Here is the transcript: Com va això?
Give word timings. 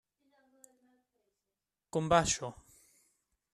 Com 1.97 2.09
va 2.15 2.19
això? 2.23 2.53